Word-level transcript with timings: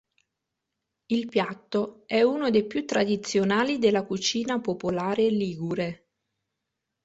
Il 1.11 1.27
piatto 1.27 2.05
è 2.07 2.23
uno 2.23 2.49
dei 2.49 2.65
più 2.65 2.87
tradizionali 2.87 3.77
della 3.77 4.03
cucina 4.03 4.59
popolare 4.59 5.29
ligure. 5.29 6.07